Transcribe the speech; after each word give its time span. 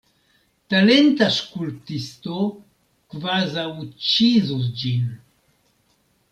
Talenta 0.73 1.27
skulptisto 1.37 2.39
kvazaŭ 3.15 3.69
ĉizus 4.09 4.69
ĝin. 4.83 5.09